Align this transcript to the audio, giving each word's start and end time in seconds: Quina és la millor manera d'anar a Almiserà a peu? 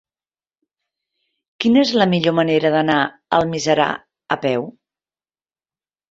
Quina 1.65 1.81
és 1.87 1.91
la 2.01 2.07
millor 2.13 2.33
manera 2.39 2.71
d'anar 2.75 2.95
a 3.01 3.11
Almiserà 3.41 3.85
a 4.37 4.39
peu? 4.47 4.65